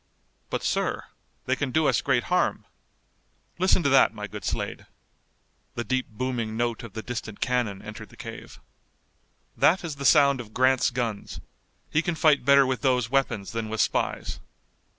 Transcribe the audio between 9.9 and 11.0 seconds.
the sound of Grant's